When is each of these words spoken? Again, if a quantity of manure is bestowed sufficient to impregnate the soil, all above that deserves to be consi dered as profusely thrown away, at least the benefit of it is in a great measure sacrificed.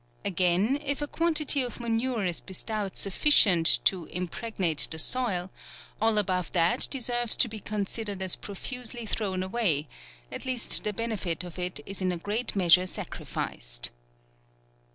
Again, 0.25 0.79
if 0.83 0.99
a 0.99 1.05
quantity 1.07 1.61
of 1.61 1.79
manure 1.79 2.25
is 2.25 2.41
bestowed 2.41 2.97
sufficient 2.97 3.77
to 3.85 4.05
impregnate 4.05 4.87
the 4.89 4.97
soil, 4.97 5.51
all 6.01 6.17
above 6.17 6.51
that 6.53 6.87
deserves 6.89 7.35
to 7.35 7.47
be 7.47 7.61
consi 7.61 8.05
dered 8.05 8.19
as 8.19 8.35
profusely 8.35 9.05
thrown 9.05 9.43
away, 9.43 9.87
at 10.31 10.43
least 10.43 10.83
the 10.85 10.91
benefit 10.93 11.43
of 11.43 11.59
it 11.59 11.81
is 11.85 12.01
in 12.01 12.11
a 12.11 12.17
great 12.17 12.55
measure 12.55 12.87
sacrificed. 12.87 13.91